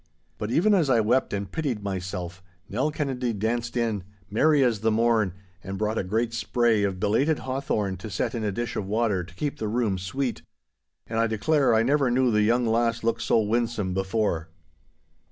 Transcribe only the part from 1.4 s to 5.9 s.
pitied myself, Nell Kennedy danced in, merry as the morn, and